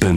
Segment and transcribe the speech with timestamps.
[0.00, 0.08] こ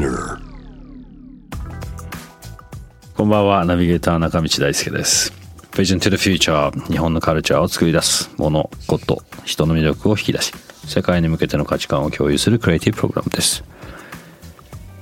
[3.25, 5.33] んばんは、ナビゲーター中道大輔です。
[5.73, 10.53] Vision to the Future 日本のカルチャーを作り出すもの、こと、人の魅力を引き出し、
[10.87, 13.65] 世界に向けての価値観を共有するクリエイティブプログラムです。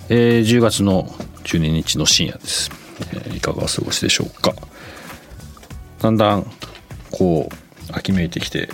[0.10, 1.04] えー10月の
[1.44, 2.72] 12日の深夜です。
[3.14, 4.56] えーいかがお過ごしでしょうか。
[6.02, 6.52] だんだん、
[7.12, 7.56] こう、
[7.94, 8.68] 秋めいてきて、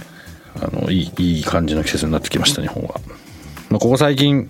[0.55, 2.95] あの、いい、いい感じの季節になってきました、日本は。
[3.69, 4.49] まあ、ここ最近、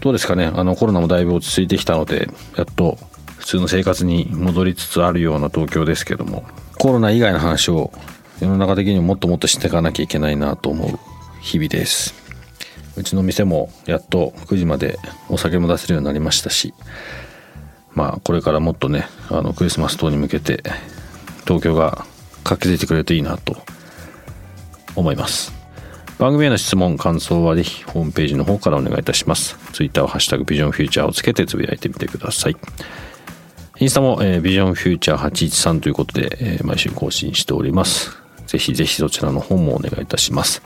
[0.00, 2.98] どうですかね、あの、コロナもだいぶ落ち着いてきたので、やっと
[3.38, 6.44] 普通の生活に戻りつつあるような東京ですけども、
[6.78, 7.92] コロナ以外の話を
[8.40, 10.98] 世の中的にもっともっとしていかなきゃいけないなと思う
[11.40, 12.14] 日々です。
[12.96, 16.74] うちの店もやっと9時までお酒も出せるようになりましたし、
[17.94, 20.62] まあこれからもっとね、あのクリスマス等に向けて
[21.44, 22.04] 東京が
[22.44, 23.56] 活気づいてくれるといいなと
[24.94, 25.57] 思います。
[26.18, 29.56] 番組への質問、感想はぜひホームページの方からお願いいたします。
[29.72, 32.56] ツイッターはハッシュタグビジョンフューチャーをつけてつぶやいてみてください。
[33.78, 38.10] インスタも、えービジョンフューチャー813ということで、えー毎週更新しております。
[38.48, 40.60] ぜひぜひそちらの方もお願いいたします。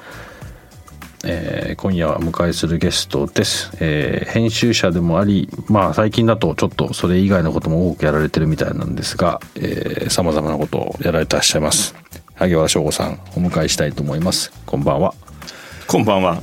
[1.24, 9.40] えー今夜お迎えするゲストです、えー編集者でもありまあ最近だとちょっとそれ以外のことも多くやられてるみたいなんですが
[10.08, 11.94] さまざまなことをやられてらっしゃいます
[12.34, 15.14] 萩原翔吾さんお迎えしたいと思いますこんばんは
[15.92, 16.40] こんばんは。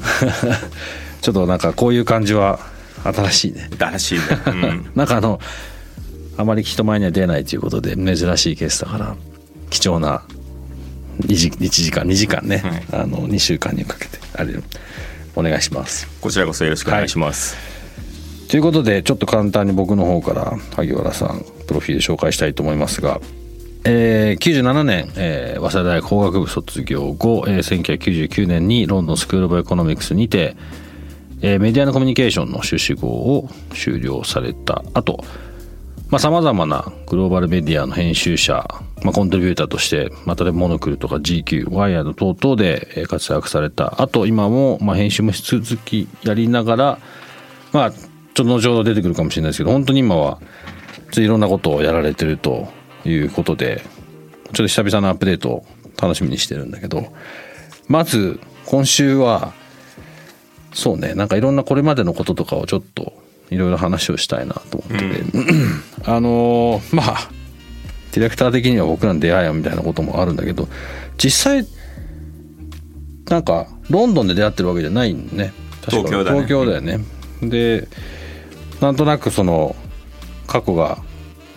[1.21, 2.59] ちょっとなんかこういう感じは
[3.03, 4.23] 新しいねだらしいね。
[4.45, 4.89] うん。
[4.93, 5.39] なんかあの
[6.37, 9.15] あまり人前には出ないということで珍しいケースだから
[9.71, 10.21] 貴重な
[11.21, 14.53] 1時 ,1 時間2時間ね、あの2週間にかけてあれ
[15.35, 17.57] お願いしますこちらこそよろしくお願いします。
[18.49, 23.19] ということでちょっと簡単に僕の方から萩原さんプロフィール紹介したいと思いますが、
[23.85, 30.55] えー97年、えー早稲田大学法学部卒業後、えー1999年にロンドンスクール・オブ・エコノミクスにて、
[31.41, 35.23] えーメディアのコミュニケーションの修士号を修了された後
[36.17, 38.67] さまざ、まなグローバルメディアの編集者、
[39.03, 46.99] まあ、 contributor として、まあ、例えば Monocle とか GQ、 WIRED 等々で活躍された後今も、まあ、編集もし続きやりながら、
[47.73, 50.39] まあ、ちょっと後ほど出てくるかもしれないですけど本当に今は
[51.15, 52.67] いろんなことをやられてると
[53.05, 53.81] いうことで
[54.53, 55.65] ちょっと久々のアップデートを
[56.01, 57.13] 楽しみにしてるんだけど
[57.87, 59.53] まず今週は
[60.73, 63.13] そうねなんかいろんなこれまでのこととかをちょっと
[63.49, 65.23] いろいろ話をしたいなと思ってて、
[66.05, 67.29] あのーまあ
[68.11, 70.67] ディレクター的には僕らの出会いやみたいなこともあるんだけど
[71.17, 71.67] 実際
[73.29, 75.53] なんかロンドンで出会ってるわけじゃないんね。
[75.85, 76.37] 確か東京だね。
[76.37, 76.99] 東京だよね、
[77.41, 77.87] で
[78.81, 79.75] なんとなくその
[80.47, 81.03] 過去が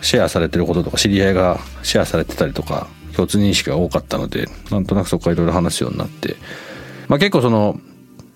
[0.03, 6.35] シェアされてることとか知り合いがシェアされてたりとか共通認識が多かったのでなんとなくそこからいろいろ話すようになって、
[7.07, 7.79] まあ、結構その、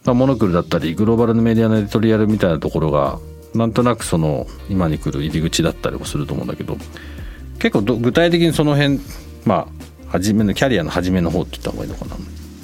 [0.06, 3.20] まあ、モノクルだったりグローバルのメディアのエディトリアルみたいなところが
[3.54, 6.78] なんとなくその今に来る入り口だったりもすると思うんだけど
[7.60, 9.00] 結構ど具体的にその辺
[9.46, 9.68] まあ
[10.10, 12.16] 初めのキャリアの初めの方って言った方がいいのかな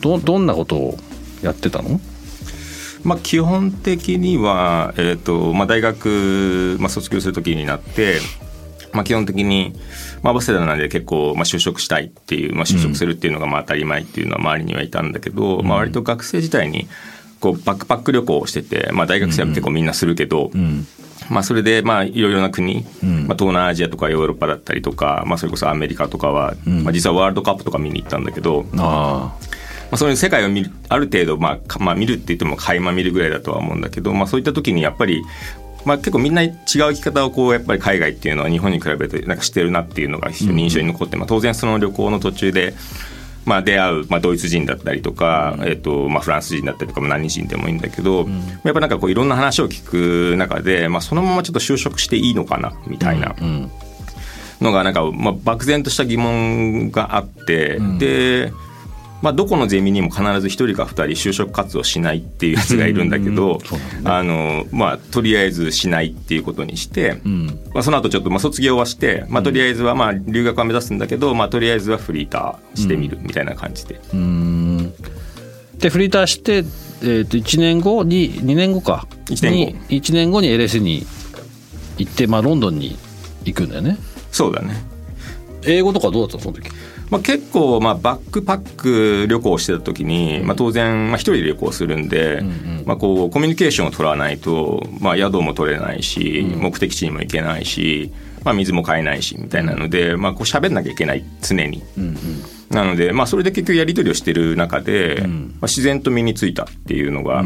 [0.01, 0.97] どどんなことを
[1.41, 1.99] やってたの？
[3.03, 8.19] まあ基本的にはえっ、とまあ大学まあ卒業する時になって。
[8.93, 9.73] まあ、基本的に、
[10.21, 16.87] まあ、早稲田なんで結構、まあ、就職したいっていう、まあ、就職するっていうのがまあ当たり前っていうのは周りにはいたんだけど、まあ、割と学生時代に
[17.39, 20.51] こうバックパック旅行をしてて、まあ、大学生は結構みんなするけど、
[21.29, 22.83] まあ、それでまあいろいろな国、まあ、
[23.35, 29.53] 東南アジアとかヨーロッパだったりとか、まあ、それこそアメリカとかは、まあ、実はワールドカップとか見に行ったんだけど、まあ。
[29.93, 35.23] あ、そういう世界を見るある程度、まあかまあ、見るって言っても垣間見るぐらいだとは思うんだけど、まあ、そういった時にやっぱり、
[35.85, 42.73] まあ、結構みんな違う生き方をこうやっぱり海外っていうのは日本に比べてなんかしてるなっていうのが非常に印象に残って、まあ、当然その旅行の途中で。
[43.45, 48.25] まあ、出会う、まあ、ドイツ人だったりとか、えっとまあ、フランス人だったりとか、まあ、何人でもいいんだけど、
[48.63, 49.85] やっぱなんかこういろんな話を聞
[50.33, 53.35] く中で、まあ、そのままちょっと就職していいのかなみたいな。
[54.61, 58.53] のがなんか、まあ、漠然とした疑問があって、で、
[59.23, 63.57] まあ、どこのゼミにも必ず1人か2人就職活動しないっていうやつがいるんだけど、
[64.03, 67.21] あのまあ、とりあえずしないっていうことにして、
[67.73, 74.01] まあ、その後ちょっとまあ卒業はして、まあ、とりあえずはまあ留学は目指すんだけど、まあ、とりあえずはフリーターしてみるみたいな感じで。
[74.13, 74.93] うん。
[75.77, 79.07] でフリーターして、えー、と1年後に2年後か。
[79.27, 81.05] 1年に1年後に LSE に
[81.97, 82.97] 行って、まあ、ロンドンに
[83.45, 83.97] 行くんだよね。
[84.33, 84.83] そうだね。
[85.65, 86.69] 英語とかどうだったのその時？
[87.13, 92.43] まあ、結構まあバックパック旅行してた時に、まあ、当然まあ一人で旅行するんで、
[92.85, 98.11] まあ、こうコミュニケーションを取らないと、まあ、宿も取れないし、目的地にも行けないし、
[98.43, 101.83] まあ、水も買えないしみたいなので、まあ、こう喋んなきゃいけない常に。
[102.71, 105.37] なので、まあ、それで結局やり取りをしてる中で、まあ、
[105.67, 107.43] 自然と身についたっていうのが、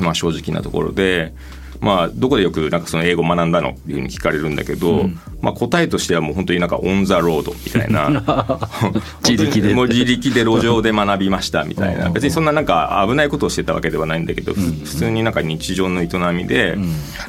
[0.00, 1.34] まあ、正直なところで。
[1.80, 5.08] まあ、どこでよくなんかその英語学んだのっていうふうに聞かれるんだけど、
[5.40, 8.60] まあ、答えとしてはもう本当になんか on the road みたいな。
[9.28, 9.74] 自力で。
[9.74, 12.10] もう自力で路上で学びましたみたいな。
[12.10, 16.76] 別にそんななんか危ないことをしてたわけではないんだけど、普通になんか日常の営みで、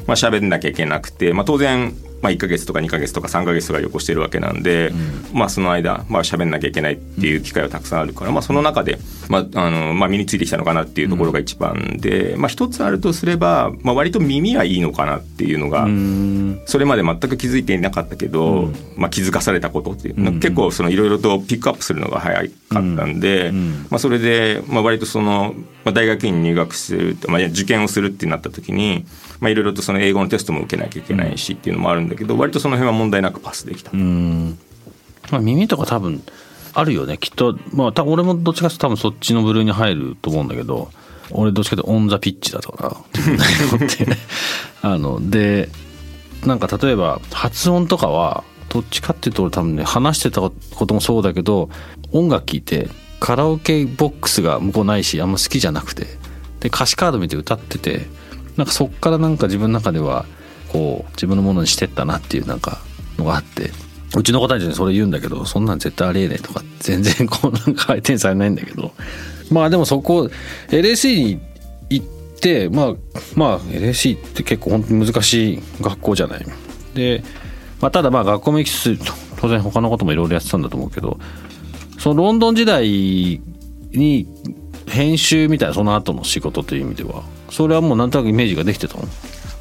[0.06, 4.92] まあ喋んなきゃいけなくて、まあ、当然まあ、1か月とか2か月とか3か月とか旅行してるわけなんで、
[5.32, 15.86] まあ、その間、まあ喋んなきゃいけないっていう機会はたくさんあるから、まあ、その中で、まああのまあ、身についてきたのかなっていうところが一番で、まあ、一つあるとすれば、まあ、割と耳はいいのかなっていうのが
[16.66, 23.52] それまで全く気づいていなかったけど、まあ、気づかされたことっていう、結構いろいろとピックアップするのが早かったんで、
[23.88, 29.06] まあ、それで、まあ、割とその、まあ、大学院に入学する、まあ、受験をするってなった時に
[29.40, 33.90] まあ、いろいろとその英語のテストも受けなきゃいけないしっていうのもあるんだけど割とその辺は問題なくパスできた。
[33.92, 34.58] うん。
[35.30, 36.22] まあ、耳とか多分
[36.74, 37.58] あるよねきっと。
[37.72, 40.90] まあ多分俺もどっちかというと多分そっちの部類に入ると思うんだけど
[41.30, 43.02] 俺どっちかというとオン・ザ・ピッチだ ったか
[44.82, 45.68] あので
[46.44, 51.70] なんか例えば発音とかはどっちかっていうと俺多分ね話してたこともそうだけど
[52.12, 52.88] 音楽聴いて
[53.18, 56.06] カラオケボックスが向こうないしあんま好きじゃなくて
[56.60, 58.06] で歌詞カード見て歌ってて
[58.60, 60.26] なんかそっからなんか自分の中では
[60.68, 62.78] こう自分のものにしてったなっていうなんか
[63.16, 63.70] のがあって
[64.14, 68.92] うちの子たちにそれ言うんだけどそんなん絶対ありえねえとか全然こうなんか相手にされないんだけど
[69.50, 70.28] まあでもそこ
[70.68, 71.40] LSE に
[71.88, 72.06] 行っ
[72.38, 72.94] てまあ
[73.34, 76.44] まあ LSE って結構本当に難しい学校じゃない。
[76.92, 77.24] で、
[77.80, 81.18] まあ、ただまあ学校も行きつつ当然他のこともいろいろやってたんだと思うけど
[81.98, 83.40] そのロンドン時代
[83.92, 84.26] に
[84.86, 89.04] 編集みたいなその後の仕事という意味ではそれはもうなんとなくイメージができてたの？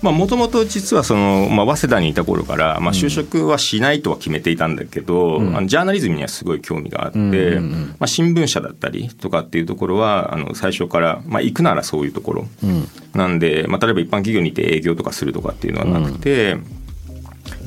[0.01, 16.55] もともと実はその、まあ、早稲田にいた頃から、まあ、就職はしないとは決めていたんだけど、うん、あのジャーナリズムにはすごい興味があって、うんうんうん、まあ、新聞社だったりとかっていうところはあの最初から、まあ、行くならそういうところ、うん、なんで、まあ、例えば一般企業にいて営業とかするとかっていうのはなくて、う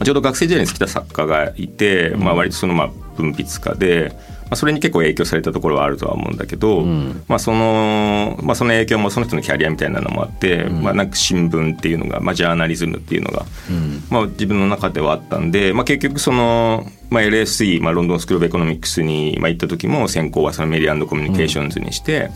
[0.00, 0.04] ん。
[0.04, 4.16] ちょうど学生時代に好きな作家がいて、まあ、割とそのまあ文筆家で。
[4.52, 22.30] まあ、それに結構影響されたところはあるとは思うんだけど、うん、まあ、そのまあ、その影響もその人のキャリアみたいなのもあって、うん、まあ、なんか新聞っていうのが、まあ、ジャーナリズムっていうのが、うん、まあ、自分の中ではあったんで、まあ、結局その、まあ、LSE、まあ、ロンドンスクール・オブ・エコノミックスに、まあ、行った時も専攻はその media communications にして。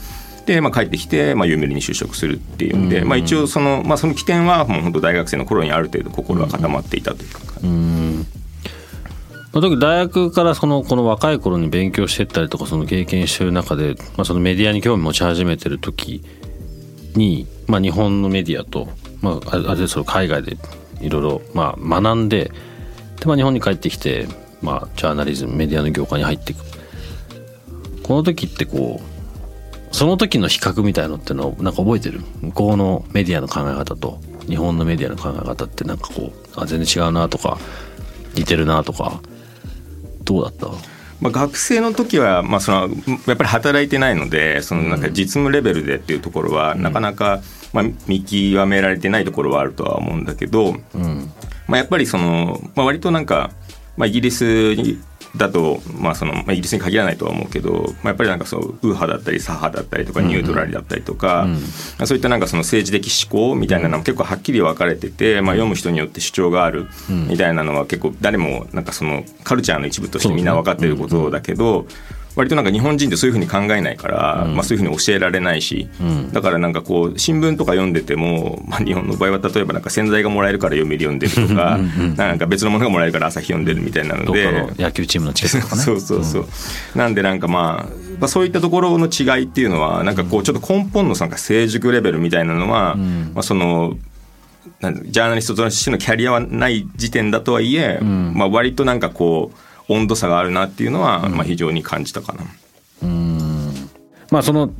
[0.46, 7.38] で、まあ、帰ってきて、まあ、ユーミルに就職するっていうんで、まあ、一応その,、まあ、その起点はもう本当大学生の頃にある程度心が固まっていたというか。
[7.62, 8.26] うん
[9.61, 16.23] 時大学からそのこの若い頃に勉強してったりとかその経験してる中で、まあ、そのメディアに興味持ち始めてる時
[17.14, 18.88] に、まあ、日本のメディアと、
[19.23, 20.56] まあ、ある程度海外で
[21.00, 22.50] いろいろま学んで
[23.20, 24.26] で、まあ、日本に帰ってきて、
[24.61, 26.64] まあ、ジャーナリズムメディアの業界に入っていく。
[28.03, 32.20] この時ってこうその時の比較みたいのってのをなんか覚えてる？
[32.41, 37.58] 向こうのメディアの考え方と日本のメディアの考え方ってなんかこうあ全然違うなとか
[38.34, 39.20] 似てるなとか。
[40.26, 40.66] どうだった？
[41.18, 42.88] まあ、学生の時はまあその
[43.26, 47.40] やっぱり働いてないのでそのなんか実務レベルでっていうところはなかなか
[47.72, 50.74] まあ見極められてないところはあるとは思うんだけど、
[51.66, 53.50] まあ、やっぱりその、まあ、割となんか、
[53.96, 55.00] まあ、イギリスに
[55.36, 66.86] だと、まあそのまあ、イギリスに限らないとは思うけど、まあ、やっぱりなんかそう右派だったり左派だったりとかニュートラルだったりとか、うんうん、そういったなんかその政治的思考みたいなのも結構はっきり分かれてて、まあ、読む人によって主張がある
[67.28, 71.86] みたいなのは結構誰もなんかそのカルチャーの一部としてみんな分かってることだけど、
[72.36, 81.78] 割となんか日本人ってそういうふうに考えないから、うん、まあ、そういうふうに教えられないし、うん、だからなんかこう新聞とか読んでても、まあ、日本の場合は例えばなんか洗剤がもらえるから読売読んでるとか
[82.16, 85.82] なんか別のものがもらえるから朝日読んでるみたいなので野球チームのチケットとかね。
[85.86, 86.44] そうそうそう、う
[86.98, 93.96] ん、なんでなんかまあ、まあ、そういったところの違いっていうのはなんかこうちょっと根本のなんか成熟レベルみたいなのは、まあ、その
[94.81, 102.44] ジャーナリストとしてのキャリアはない時点だとはいえ、まあ、割となんかこう温度差があるなっていうのは、まあ、非常に感じたかな。
[103.02, 103.72] うん。
[104.31, 104.72] まあその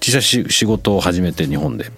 [0.00, 1.90] 実際仕事を始めて日本で、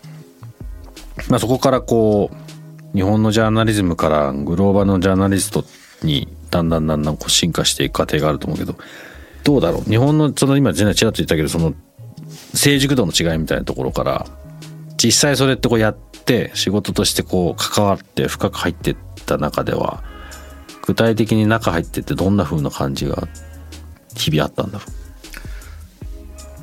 [1.29, 5.65] まあ、そこからこう日本のジャーナリズムからグローバルのジャーナリスト
[6.03, 8.77] にだんだんだんだんこう進化していく過程があると思うけど
[9.45, 9.83] どうだろう？
[9.85, 11.75] 日本のその今ちらっと言ったけどその
[12.55, 14.27] 成熟度の違いみたいなところから
[15.03, 20.03] 実際それってこうやって仕事としてこう関わって深く入ってった中では
[20.83, 23.29] 具体的に中入ってってどんな風な感じが
[24.15, 24.85] 日々あったんだろ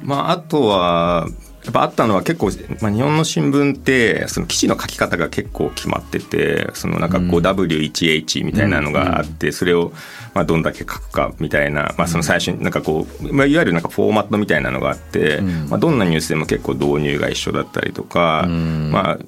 [0.03, 0.05] う？
[0.05, 1.27] まああとは
[1.65, 9.91] やっぱあったのは結構、まあ、日本の新聞ってその記事の書き方が結構決まっててそのなんかこう W1H みたいなのがあって、それを
[10.33, 19.19] まあどんだけ書くかみたいな、まあ、その最初になんかこう、まあ、いわゆるなんかフォーマットみたいなのがあって、まあ、どんなニュースでも結構導入が一緒だったりとか、まあ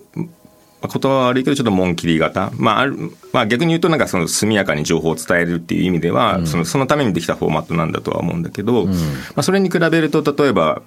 [0.87, 8.97] 言葉は悪いけどちょっと紋切り型、まああるまあ、逆に言うとなんかその速やかに情報を伝えるっていう意味では、うん、そのそのためにできたフォーマットなんだとは思うんだけど、うん、ま
[9.37, 10.81] あ、それに比べると例えば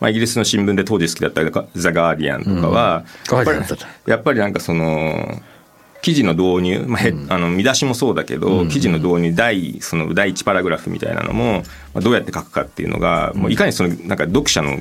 [0.00, 1.42] まあ、イギリスの新聞で当時好きだった
[1.76, 3.58] 「ザ・ガーディアン」とかは、やっぱり
[4.06, 5.42] やっぱりなんかその
[6.02, 14.78] 記事の導入、まあへあの見出しもそうだけど、記事の導入第その第1パラグラフみたいなのも、まあ、どうやって書くかっていうのが、もういかにそのなんか読者の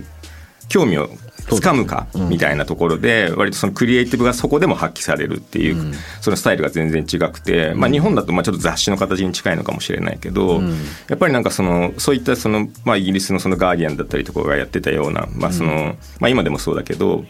[0.69, 1.09] 興味を
[1.55, 10.61] つかむかみたいなところで割とそのクリエイティブがそこでも発揮されるっていうそのスタイルが全然違くてまあ日本だとまあちょっと雑誌の形に近いのかもしれないけど
[11.07, 17.25] やっぱりなんかそのそういったそのまあイギリスのそのガーディアンだったりとかがやってたようなまあそのまあ今でもそうだけど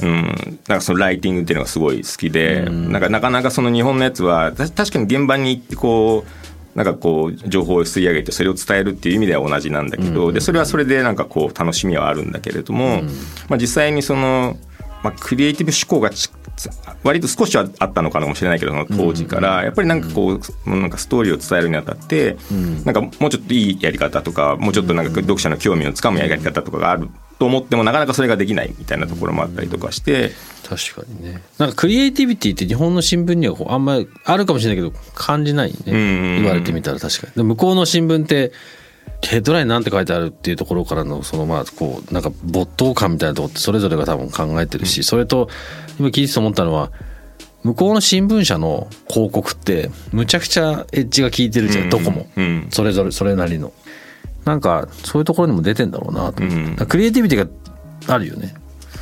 [0.00, 6.41] うん、なんかそのライティングっていうのがすごい好きで、なんかなかなかその日本のやつは確かに現場に行ってこう
[6.74, 13.02] なんかこう情報を吸い上げてそれを伝えるっていう意味では同じなんだけど、でそれはそれでなんかこう楽しみはあるんだけれども、
[13.48, 14.56] まあ、実際にその、
[15.02, 16.10] まあ、クリエイティブ思考が
[17.02, 22.36] 割と少しはあったのかもしれないけど当時からやっぱりなんかこうなんかストーリーを伝えるにあたって
[22.84, 30.32] なんかもうちょっといいやり方とかもうちょっとなんか読者の興味をつかむやり方とかがあると思ってもなかなかそれができないみたいなところもあったりとかして。
[30.76, 31.42] 確かにね。
[31.58, 36.40] なんかクリエイティビティって日本の新聞にはあんまりあるかもしれないけど感じないね。
[36.40, 37.42] 言われてみたら確かに。
[37.42, 38.52] 向こうの新聞って
[39.22, 45.48] ヘッドラインなんて書いてあるっていうところからのそのまあこうなんか没頭感みたいなとこってそれぞれが多分考えてるしそれと
[45.98, 46.90] 今聞いてて思ったのは
[47.62, 52.26] 向こうの新聞社の広告ってむちゃくちゃエッジが効いてるじゃんどこも
[52.70, 53.72] それぞれそれなりの。
[54.44, 57.48] なんかそういうところにも出てんだろうなと思って、クリエイティビティ
[58.08, 58.54] があるよね。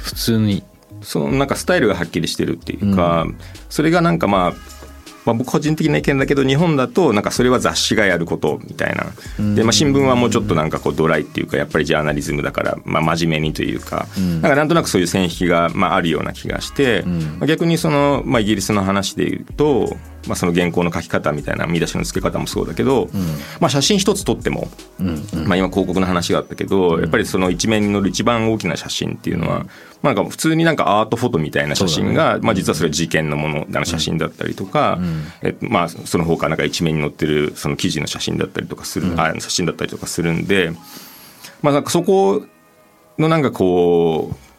[0.03, 0.62] 普通に
[1.02, 3.26] そのなんかスタイルがはっきりしてるっていうか、
[3.69, 4.80] それがなんかまあ
[5.25, 9.07] まあ、僕個人的な意見だけど日本だとなんかそれは雑誌がやることみたいな。
[9.54, 14.07] で、まあ、新聞はもうちょっとなんかこうドライっていうかやっぱりジャーナリズムだから、まあ、真面目にというか。
[14.40, 14.50] なん。
[14.50, 17.02] かなんとなくそういう線引きがまああるような気がして、
[17.38, 19.97] まあ、逆にその、まあ、イギリスの話でいうと
[20.27, 23.21] まあ、その原稿の書き方みたいな見出しの付け方もそうだけど、うん、
[23.61, 29.67] まあ、写真一つ撮っても、うんうん、まあ、今広告の話があったけど、やっぱりその一面に載る一番大きな写真っていうのは、
[30.03, 40.73] まあ、なんか普通になんかアートフォトみたいな写真が、ね、まあ、実はそれ事件のものの写真だったりとか、うん、えまあ、その他なんか一面に載ってるその記事の写真だったりとかする、うん、あ写真だったりとかするんで、
[41.62, 42.45] まあ、なんかそこ
[43.19, 44.50] のなんかこう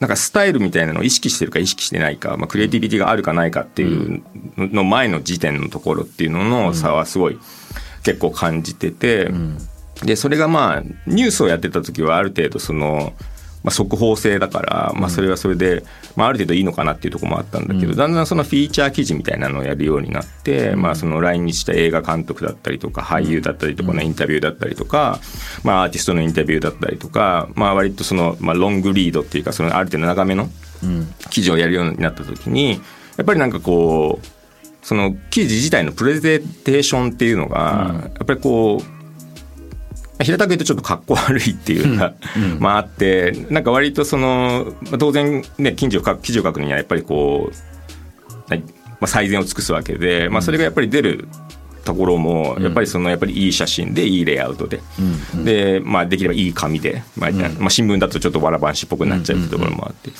[0.00, 4.22] なんかスタイルみたいなのを意識してるか意識してないか、まあ、クリエイティビティがあるかないかっていう
[4.56, 7.38] の前の時点のところっていうのの差はすごい
[8.02, 9.30] 結構感じてて、
[10.02, 13.14] でそれがまあニュースをやってた時はある程度その
[13.64, 15.84] まあ、速報性だから、まあ、それはそれで、
[16.16, 25.18] まあ、ある程度いいのかなっていうところもあったんだけど、だんだんそのフィーチャー記事みたいなのをやるようになって、まあ、その来日した映画監督だったりとか俳優だったりとかのインタビューだったりとか、
[25.64, 30.48] まあ、アーティストのインタビューだったりとか、まあ、割とその、まあ、ロングリードっていうかそのある程度長めの
[31.30, 32.80] 記事をやるようになった時に
[33.16, 34.26] やっぱりなんかこう
[34.82, 38.93] その記事自体のプレゼンテーションっていうのが、やっぱりこう
[40.22, 48.58] 平たく言うとちょっとかっこ悪いっていうか、うん、まああってなんか割とその当然ね記事を書く記事を書くにはやっぱりこう、ま
[49.02, 51.28] あ、最善を尽くすわけで、まあ、それがやっぱり出る
[51.84, 54.80] ところもやっぱりそのやっぱりいい写真でいいレイアウトで、
[55.34, 60.10] うん、で、まあ、できればいい紙で、まあまあ、新聞だとちょっとわらばんしっぽくなっちゃうってところもあって。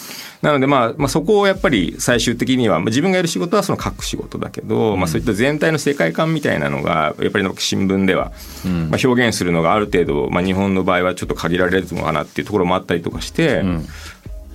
[0.43, 8.33] なので、まあ、まあそこをやっぱり最終的には自分がやる仕事はその書く仕事だけど、まあ、そういった全体の世界観みたいなのがやっぱり新聞では、
[8.91, 13.65] まあ、表現するのがある程度、まあ、日本の場合はちょっと限られるのかなっていうところもあったりとかして。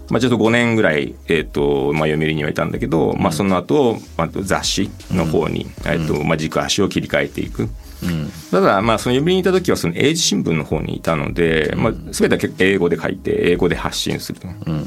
[0.09, 7.69] まあ、ちょっと5年ぐらい、えーとまあ、読売にはいたんだけど、まあ、その後、まあ雑誌の方に、えーとまあ、軸足を切り替えていく。
[8.01, 14.47] うん、ただまあその読売にいた時はその英字新聞の方にいたので、まあ、全ては英語で書いて英語で発信すると。
[14.47, 14.85] うん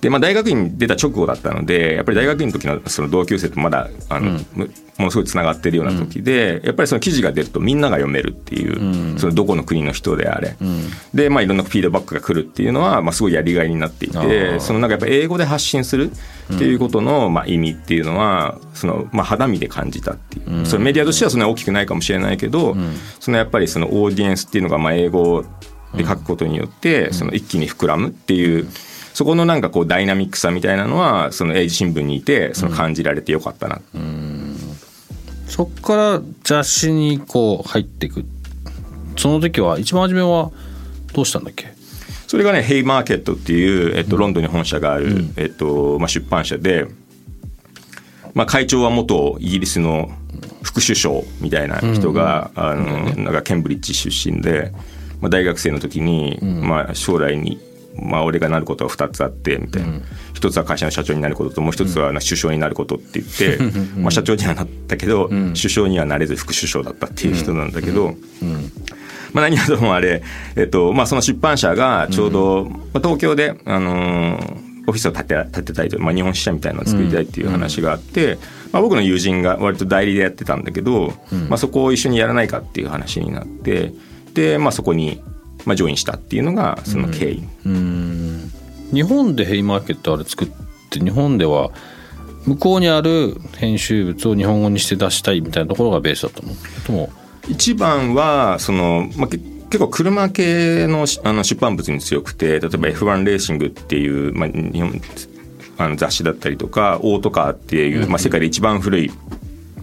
[0.00, 4.36] で、まあ、大学院に出た直後だったのでやっぱり大学院の時のその同級生とまだあの、うん、
[4.98, 10.56] ものすごいつながってるような時で、うん、やっぱりその記事が出るとみんなが読めるっていう、うん、そのどこの国の人であれ、
[11.14, 16.10] で、まあ、いろんなフィードバックが来るっていうのは、まあ、すごいやりがいになっていてそのなんかやっぱ英語で発信する
[16.54, 22.74] っていうことの、まあ、意味っていうのはその、まあ、肌身で感じたっていう、そのメディアとしてはそんなに大きくないかもしれないけど、
[23.20, 25.44] そのやっぱりそのオーディエンスっていうのがまあ英語
[25.94, 28.66] で書くことによって、その一気に膨らむっていう。
[29.20, 33.82] そそこのなんかこうダイナミックさみたいなのはその英字新聞にいてその感じられてよかったな、
[35.46, 38.24] そっから雑誌にこう入っていく。
[39.18, 40.50] その時は一番初めは
[41.12, 41.66] どうしたんだっけ？
[42.28, 46.86] それがねヘイマーケットっていう、えっと、ロンドンに本社がある、えっとまあ、出版社で、
[48.32, 50.10] まあ、会長は元イギリスの
[50.62, 54.72] 副首相みたいな人が、あのなんかケンブリッジ出身で、
[55.20, 57.60] まあ、大学生の時に、まあ、将来に、
[57.96, 60.00] まあ、俺がなることは2つあってみたいな、
[60.34, 63.58] 一つは会社の社長になることともう一つは首相になることって言って、
[63.98, 68.14] まあ、社長にはなったけど、首相にはなれず副首相だったっていう人なんだけど。
[69.32, 70.24] まあ、何はともあれ、
[70.56, 78.38] えっとまあ、その出版社がちょうど、まあ、東京で、あのーオフィスを建て建てたいと、まあ、日本支社みたいなのを作りたいっていう話があって、
[78.72, 81.12] まあ、僕の友人が割と代理でやってたんだけど、
[81.48, 83.92] まあ、そこを一緒にやらないかっていう話になって
[84.34, 85.22] で、まあ、そこに、
[85.64, 87.44] まあ、ジョインしたっていうのがその経緯。
[88.92, 90.48] 日本でヘイマーケットあれ作っ
[90.90, 91.70] て日本では
[92.46, 96.52] 向こうにある編集物を日本語にして出したいみたいなところがベースだったの
[96.84, 97.10] とも
[97.48, 105.00] 一番はその、まあ、け結構車系のしあの出版物に強くて例えば F1 レーシングっていう、まあ、日本
[105.78, 109.10] あの雑誌だったりとかオートカーっていう、まあ、世界で一番古い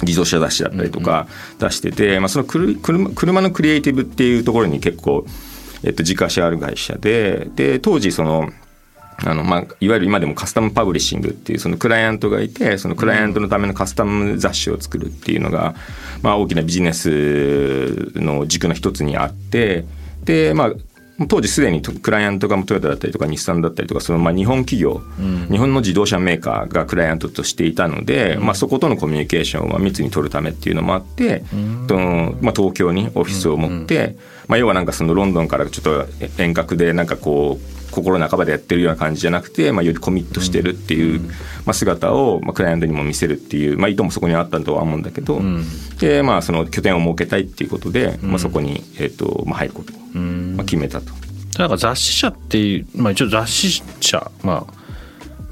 [0.03, 1.27] 自動車雑誌だったりとか
[1.59, 5.25] 出してて、まあ、そのくる車車のクリエイティブっていうところに結構、
[5.83, 8.49] えっと、自家車ある会社でで当時その
[9.25, 15.73] あのまあ、いわゆる今でもカスタムパブリッシングっていうそのクライアントがいてそのクライアントのためのカスタム雑誌を作るっていうのが、
[16.21, 19.85] まあ、大きなビジネスの軸の一つにあって
[20.23, 20.73] で、まあ、
[21.27, 25.01] 当時すでにクライアントがトヨタだったりとか日産だったりとかそのまあ日本企業、
[25.49, 31.43] 日本の自動車メーカーがクライアントとしていたので、まあ、そことのコミュニケーションをまあ密に取るためっていうのもあって、
[31.87, 34.15] とまあ、東京にオフィスを持って、
[34.47, 36.05] まあ、要はなんかそのロンドンからちょっと
[36.37, 45.41] 遠隔でなんかこう心半ばでやってるような感じじゃなくて、まあ、よりコミットしてるっていう、まあ、姿を、まあ、クライアントにも見せるっていう、まあ、意図もそこにあったとは思うんだけど、
[45.99, 51.13] でまあ、その拠点を設けたいっていうことで、まあ、そこに、えーとまあ、入ることを、まあ、決めたと。
[51.57, 54.73] なんか雑誌社っていう、まあ、一応雑誌社、まあ、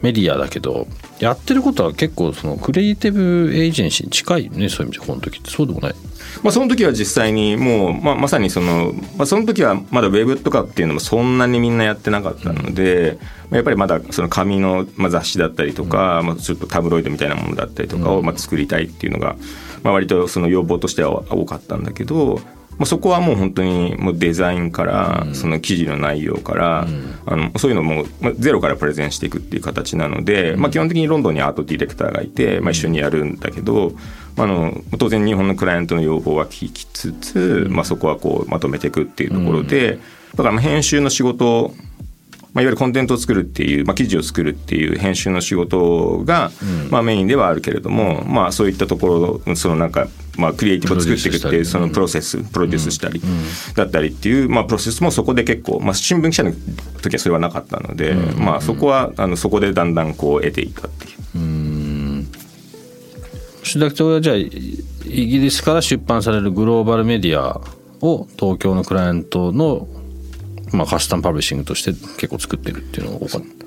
[0.01, 0.87] メディアだけど
[1.19, 5.49] やってることは結構そのクリエイティブエージェンシーに近いよねそういう意味でこの時って。
[5.49, 5.95] そうでもない。
[6.43, 13.17] まあ、その時は実際にもう、まあ、まさにその、まあ、その時はまだウェブとかっていうのもそんなにみんなやってなかったので、
[13.49, 19.37] まあやっぱりまだその紙のまあ雑誌だったりとか、まあ、ちょっとタブロイドみたいなものだったりとかをまあ作りたいっていうのが、
[19.83, 22.39] まあ、割とその要望としては多かったんだけど、
[22.77, 26.87] まあ、そこはもう本当にもうデザインからその記事の内容から、
[27.25, 33.93] あのそういうのもまあゼロからプレゼンしていくっていう形なので、まあ、基本的にロンドンにアートディレクターがいて、まあ、一緒にやるんだけど、
[34.35, 39.99] まあ、あの当然日本のクライアントの要望は聞きつつ、まあ、そこはこうまとめていくっていうところで、
[40.35, 41.73] だからまあ編集の仕事
[42.55, 46.51] まあ、いわゆるコンテンツを作るっていう、まあ、記事を作るっていう編集の仕事が、
[46.89, 53.21] まあ、メインではあるけれども、まあ、そういったところそのなんか、まあ、クリエイティブを作っていくっていうそのプロセスプロデュースしたり
[53.75, 56.53] だったりっていう、まあ、プロセスもそこで結構、まあ、新聞記者の
[57.01, 61.15] 時はそれはなかったので、まあ、そこはあのそこでだんだんこう得ていったっていう。
[63.65, 64.47] 志田はじゃあイ
[65.03, 67.59] ギリスから出版されるグローバルメディア
[68.01, 69.87] を東京のクライアントの、
[70.75, 73.65] まあ、カスタムパブリッシングとして結構作ってるっていうのが多かった。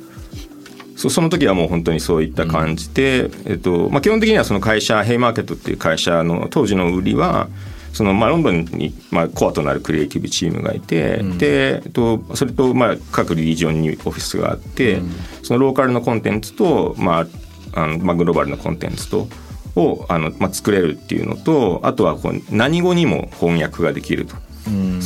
[0.97, 7.49] そその時はもう本当にそういった感じで、えっとまあ、基本的にはその会社ヘイマーケットっていう会社の当時の売りは
[7.93, 15.01] そのまあロンドンにまあコアとなるクリエイティブチームがいて、でえっとそれとまあ各リージョンにオフィスがあって、
[15.45, 17.27] そのローカルのコンテンツと、ま
[17.75, 19.29] ああのまあ、グローバルなコンテンツと
[19.77, 24.35] をあの、まあ、作れるっていうのとあとはこう何語にも翻訳ができると。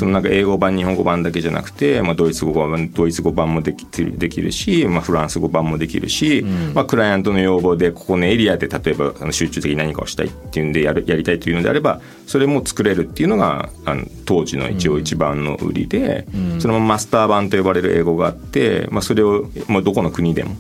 [0.03, 16.27] そのなんか英語版日本語版だけじゃなくて、まあ、ドイツ語版ドイツ語版もできできるし、まあ、フランス語版もできるし、まあ、クライアントの要望でここのエリアで例えばあの集中的に何かをしたいっていうんでやるやりたいというのであればそれも作れるっていうのがあの当時の一応一番の売りで、
[16.59, 20.57] そのマスター版と呼ばれる英語があって、まあ、それをもうどこの国でも、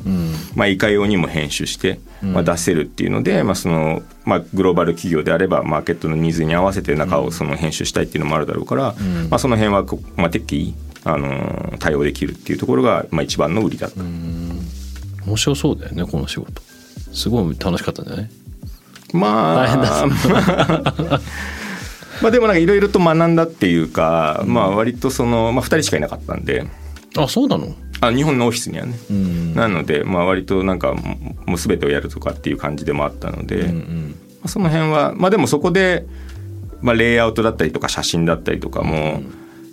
[0.54, 8.94] まあ、いかようにも編集して、まあ、出せるっていうので、まあそのまあ、グローバル企業であればマーケットのニーズに合わせて中をその編集したいっていうのもあるだろうから、
[9.32, 9.82] まあ、その辺は
[10.16, 14.02] まあ、適宜あの対応できるっていうところが、まあ、一番の売りだった。
[14.02, 16.60] 面白そうだよねこの仕事。
[17.14, 18.30] すごい楽しかったんじゃない？
[19.14, 21.20] まあ大変だ。
[22.20, 26.66] まあでもなんかいろいろと学んだっていうか、まあ割とその、まあ、2人しかいなかったんで。
[27.16, 27.74] あそうなの？
[28.02, 29.54] あ日本のオフィスにはね、ん。
[29.54, 31.16] なのでまあ割となんかも
[31.46, 33.80] もう全てをやるとかっていう感じでもあったので、ま
[34.44, 36.04] あその辺はまあでもそこで、
[36.82, 39.22] まあ、レイアウトだったりとか写真だったりとかも、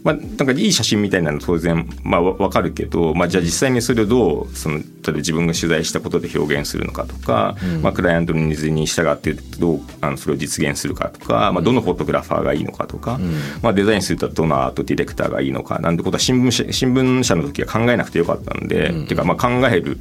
[0.03, 13.19] まあ、なんかいい写真みたいなの当然、まあ、わわかるけど、まあ、じゃあ実際にそれをどうその例えば自分が取材したことで表現するのかとか、まあ、クライアントのニーズに従ってどうあのそれを実現するかとか、まあ、どのフォトグラファーがいいのかとか、
[13.61, 19.99] まあ、デザインするとどのアートディレクターがいいのかなんてことは新聞社新聞社の時は考えなくてよかったので、っていうかまあ考える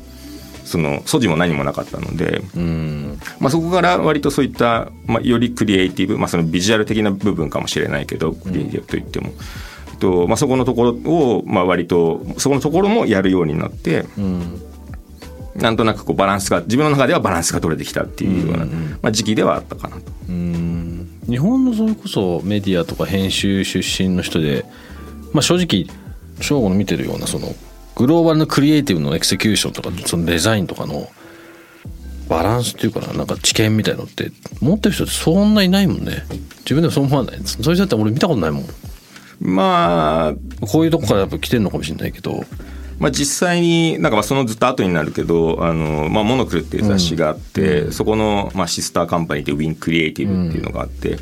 [0.69, 2.43] その素地も何もなかったので、
[3.41, 9.33] まあ、そこから割とそういった、まあ、よりクリエイティブ、まあ、そのビジュアル的な部分かもしれないけどクリエイティブといっても。
[9.99, 14.05] とまあ、そこのところを、まあ、割とそこのところもやるようになって、
[15.57, 19.97] なんとなくこうバランスが自分の中ではバランスが取れてきたっていうような、まあ、時期ではあったかな。
[19.97, 20.03] と。
[21.29, 24.65] 日本のそれこそメディアとか編集出身の人で、
[25.33, 25.87] まあ、正直
[26.41, 27.49] 正吾の見てるようなその
[27.99, 31.11] グローバルのクリエイティブのエクセキューションとかそのデザインとかの
[32.29, 34.31] バランスっていうかななんか知見みたいのって
[34.61, 36.25] 持ってる人ってそんないないもんね。
[36.61, 37.41] 自分でもそう思わない。
[37.45, 38.65] そういう人だって俺見たことないもん。
[39.41, 40.35] まあ
[40.67, 42.45] こういうとこからやっぱ来てんのかもしれないけど。
[42.99, 51.17] まあ、実際になんかまあそのずっと後になるけど「あのまあ、モノクル」っていう雑誌があって、そこのまあシスターカンパニーでウィンクリエイティブっていうのがあって、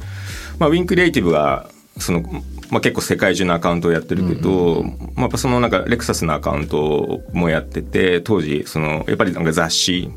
[0.58, 2.22] まあ、ウィンクリエイティブがその、
[2.70, 10.10] まあ、結構世界中のアカウントをやってるけど、まあ、やっぱそのなんかレクサスのアカウントもやってて当時そのやっぱりなんか雑誌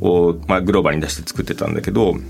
[0.00, 2.22] を、まあ、グローバルに出して作ってたんだけど、まあ、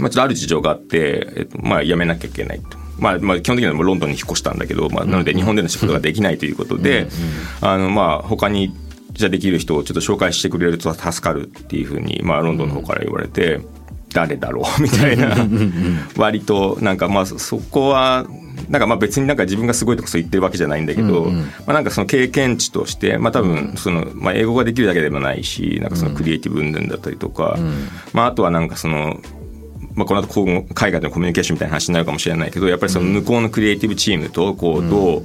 [0.00, 2.78] ちょっとある事情があって、えっとまあ、辞めなきゃいけないと。
[2.98, 7.08] まあ、まあ基本的にはもうロンドンに引っ越したんだけど、まあ、なので日本での仕事ができないということで、
[7.60, 8.72] あのまあ他に
[9.14, 13.60] じゃあできる人をちょっと紹介してくれると助かるっていうふうに、まあ、ロンドンの方から言われて、
[14.14, 15.36] 誰だろうみたいな。
[16.16, 18.26] 割となんかまあそそこは
[18.70, 27.58] なんかまあ別になんか自分がすごいとかそう言ってるわけじゃないんだけど、まあ、なんかその経験値として、まあ、多分その、まあ、英語ができるだけでもないしなんかそのクリエイティブ云々だったりとか、
[28.12, 29.20] まあ、あとはなんかその
[29.94, 35.24] まあ、この後海外でのコミュニケーションみたいな話になるかもしれないけどやっぱりその向こうのクリエイティブチームとこうどう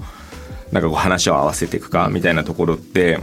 [0.71, 3.19] なんかこう話を合わせていくかみたいなところって、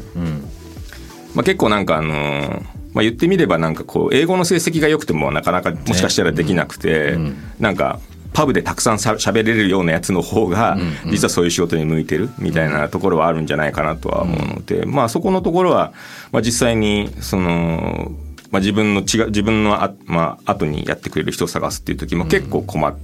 [1.34, 7.18] まあ、結構なんかあのーまあ、言ってみればなんかこう英語の成績が良くてもなかなかもしかしたらできなくて、
[7.60, 8.00] なんか
[8.32, 15.92] パブでたくさんしゃべれるようなやつの方が実はそういう仕事に向いてるみたいなところはあるんじゃないかなとは思うので、まあそこのところは、
[16.32, 18.12] まあ、実際にその、
[18.50, 22.96] まあ、自分の違う自分のあ、まあ後にやってくれる人を探すっていう時も結構困っ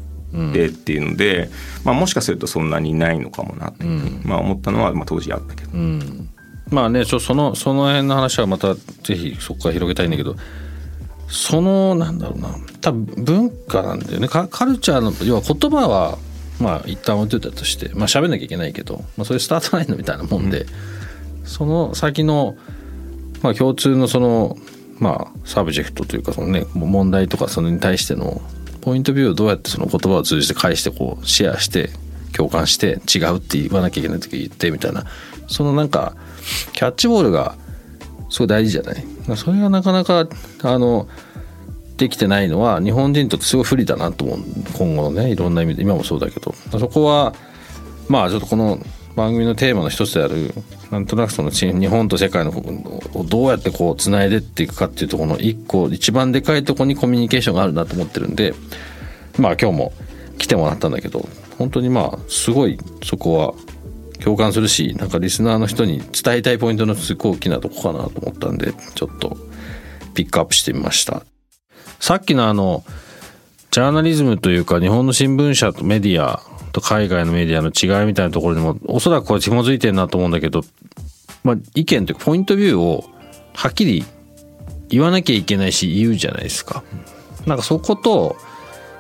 [0.55, 1.50] てっていうので、
[1.85, 5.70] まあ、もしかするとそんなにないのかもなっていうふうに、まあ、思ったのは、まあ、当時あったけど。
[6.72, 10.37] まあねちょそのその辺の話はまたぜひそこから広げたいんだけど
[11.28, 14.28] そのなんだろうな多分文化なんだよね。
[14.28, 16.18] カカルチャーの要は言葉は
[16.61, 20.66] まあ一旦置いといたとしてまあ喋んなきゃいけないけど、まあ、それスタートラインのみたいなもんで、
[21.44, 22.56] その先の、
[23.42, 24.56] まあ、共通のその
[24.98, 28.42] まあ subject というかそのね問題とかそれに対しての
[28.82, 31.90] ポイントビューをどうやってその言葉を通じて返してこうシェアして
[32.32, 35.04] 共感して違うって言わなきゃいけない時言ってみたいな
[35.46, 36.14] そのなんか
[36.72, 37.55] キャッチボールが
[38.31, 39.05] すごい大事じゃない？
[39.37, 40.26] それがなかなか
[40.62, 41.09] あの
[41.96, 44.38] できてないのは日本人にとってすごい不利だなと思う。
[44.76, 45.83] 今後のねいろんな意味で。
[45.83, 46.55] 今もそうだけど。
[46.78, 47.35] そこは
[48.09, 48.78] まあちょっとこの
[49.14, 50.55] 番組のテーマの一つである
[50.90, 52.50] なんとなくその日本と世界の
[53.14, 58.55] をどうやってこうつないでっていくかっていうところの一個一番でかいとこにコミュニケーションがあるなと思ってるんで
[59.38, 59.92] まあ今日も
[60.38, 61.28] 来てもらったんだけど
[61.59, 63.55] 本当にまあすごいそこは
[64.22, 69.37] 共感するしなんかリスナーの人に伝えたいポイントのすごい大きなとこかなと思ったんでちょっと
[70.14, 71.24] ピックアップしてみました
[71.98, 72.85] さっきのあの
[73.70, 80.62] ジャーナリズムというか日本の新聞社とメディアと海外のメディアの違いみたいなところにもおそらくこれ紐づいてるなと思うんだけど、
[81.42, 83.04] まあ、意見というかポイントビューを
[83.54, 84.04] はっきり
[84.88, 86.85] 言わなきゃいけないし言うじゃないですか。
[87.46, 88.37] なんかそこと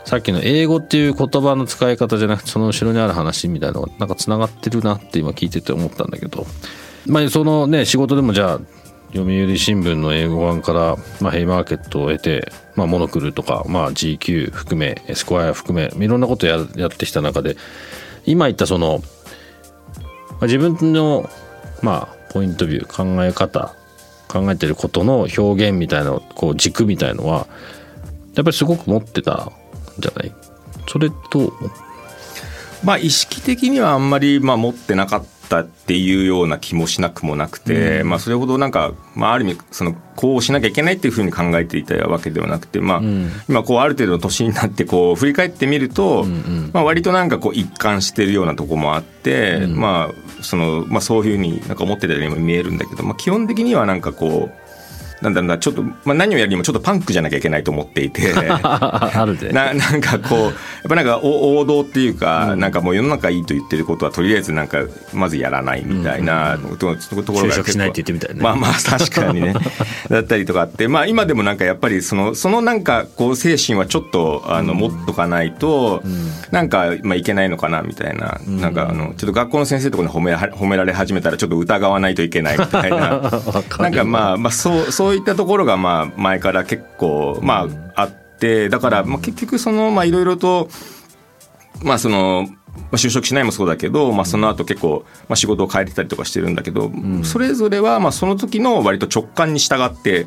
[0.04, 6.46] さっきの英語っていう言葉の使い方じゃなくてその後ろにある話みたいなのがなんかつながってるなって今聞いてて思ったんだけど。
[7.06, 8.60] まあそのね仕事でもじゃあ
[9.12, 17.56] 読売新聞の英語版から、まあ、ヘイマーケットを得て、まあ、モノクルとか、まあ、GQ 含めエスクワイア含めいろんなことややってきた中で
[18.24, 19.02] 今言ったその、
[20.30, 21.28] まあ、自分の、
[21.82, 23.74] まあ、ポイントビュー考え方
[24.28, 27.46] 考えてることの表現みたいなこう軸みたいのは
[28.34, 29.52] やっぱりすごく持ってた
[30.02, 30.34] じゃない？
[30.86, 31.54] それと
[32.84, 43.02] まあ意識的にはあんまりまあ持ってなかったっていうような気もしなくもなくて、まあそれほどなんか、まあある意味そのこうしなきゃいけないっていうふうに考えていたわけではなくて、まあ
[43.48, 46.24] 今こうある程度の年になってこう振り返ってみると、
[46.72, 54.71] まあ割となんかこう一貫してるようなとこもあって、まあその、まあそういうふうになんか思ってたようにも見えるんだけど、まあ基本的にはなんかこう、
[55.22, 58.32] なんだろうなちょっと、まあ、何をやるにもちょっとパンクじゃなきゃいけないと思っていて。
[58.34, 59.52] あるで。
[59.52, 60.52] ななんかこうやっ
[60.88, 64.78] ぱなんかお王道っていうか、なんかもう世の中いいと言ってることはとりあえずなんか
[65.12, 68.42] まずやらないみたいなと,、ところが就職しないって言ってみたいね。
[68.42, 69.54] まあ まあ確かにね。
[70.10, 76.02] だったりとかあってまあ今でもなんかやっぱりそのそのなんかこう精神はちょっとあの持っとかないと、
[76.50, 83.30] なんかまあいけないのかなみたいな、なんかあのちょっと学校の先生とかに褒め褒められ始めたらちょっと疑わないといけないみたいな。
[83.78, 90.68] なんかまあまあそうそういったところがまあ前から結構まああってだからまあ結局そのまあいろいろと
[91.82, 96.90] まあそのまあ就職しないもそうだけど、まあ、その後結構、まあ、仕事を変えてたりとかしてるんだけど、
[97.22, 100.26] それぞれはまあその時の割と直感に従って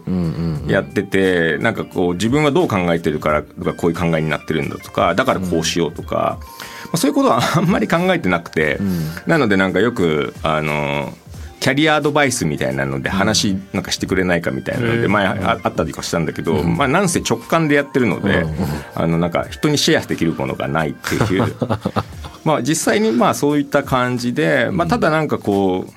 [0.68, 3.44] やってて、なんかこう自分はどう考えてるから
[3.74, 6.38] こういう考えになってるんだとかだからこうしようとか、
[6.86, 8.80] まあ、そういうことはあんまり考えてなくて、
[9.26, 11.12] なのでなんかよくあの
[11.66, 18.46] キャリアアドバイスみたいなので話なんかしてくれないかみたいなので前ああったりとかしたんだけど、まあなんせ直感でやってるので、
[18.94, 21.56] あのなんか人にシェアできるものがないっていう。
[22.46, 25.92] まあ実際にまあそういった感じで、まあ、ただなんかこう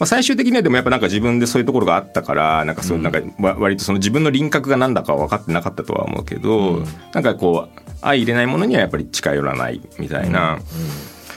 [0.00, 10.58] まあ、最終的にはでもやっぱなんか自分でそういうところがあったからなんかそうなんか割とその自分の輪郭が何だか分かってなかったとは思うけど、なんかこう相入れないものにはやっぱり近寄らないみたいな、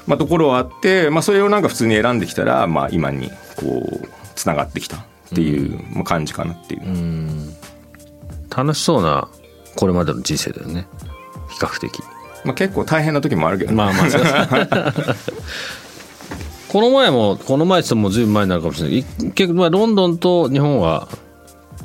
[0.08, 5.02] まあ、ところはあって、まあ、それをなんか普通に選んできたら、まあ、今にこうつながってきたっ
[5.34, 6.82] ていうまあ感じかなっていう。
[8.56, 9.28] 楽しそうな
[9.76, 10.86] これまでの人生だよね。
[11.50, 12.02] 比較的。
[12.46, 14.94] まあ、結構大変な時もあるけどね、まあまあ
[16.68, 19.00] この前もこの前って言ってもずいぶん前になるかもしれない。
[19.00, 21.08] い結構まあロンドンと日本は、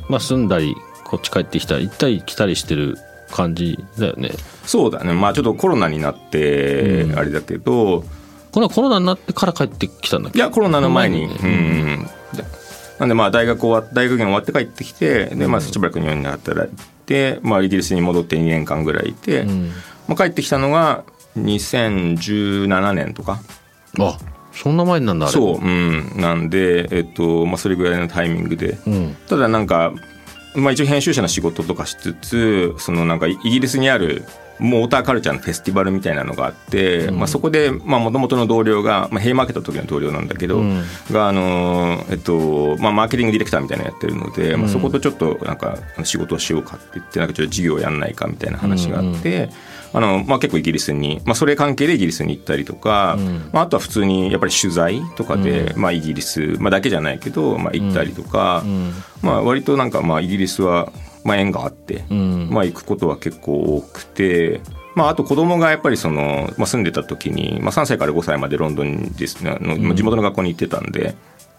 [0.08, 2.98] まあ、住んだりこっち帰ってきたり行ったり来たりしてる
[3.30, 4.30] 感じだよね。
[4.64, 5.12] そうだね。
[5.12, 8.04] まあちょっとコロナになってあれだけど、
[8.52, 10.38] これはコロナになってから帰ってきたんだっけ？
[10.38, 12.08] いやコロナの前に、うん。
[12.34, 12.44] で
[12.98, 19.44] なんでまあ大学終わ大学院終わって帰ってきてでまあしばらく日本に働いて、まあ、イギリスに戻って2年間ぐらいいて、
[20.08, 21.04] まあ、帰ってきたのが
[21.38, 23.40] 2017年とか。
[23.98, 24.18] あ
[24.52, 25.32] そんな前になんだあれ。
[25.32, 29.16] そう、うん、なんで、えっとまあ、それぐらいのタイミングで、うん。
[29.28, 29.92] ただなんか、
[30.56, 34.24] まあ、一応編集者の仕事とかしつつそのなんかイギリスにある
[34.58, 40.84] モーターカルチャーのフェスティバルみたいなのがあって、まあ、そこでもともとの同僚が、まあ、ヘイマーケットの時の同僚なんだけど、ん。
[41.10, 49.50] が、あのーえっとまあ、マーケティングディレクターみたいなのやってるので、まあ、そことちょっとなんか仕事をしようかって言ってなんかちょっと事業やんないかみたいな話があって。
[49.92, 53.16] あのまあ、結構イギリスに、まあ、それ関係でイギリスに行ったりとか、
[53.52, 58.62] まあ、あとは普通にやっぱり取材とかで、まあ、イギリス、まあ、だけじゃないけど、まあ、行ったりとか、
[59.22, 60.92] まあ、割となんかまあイギリスは
[61.24, 62.48] まあ縁があって、ん。
[62.50, 64.60] まあ、行くことは結構多くて。
[64.94, 71.14] まあ、あと子供がやっぱりその、まあ、住んでた時に、まあ、3歳から5歳までロンドンですねあのまあ地元の学校に行ってたんで、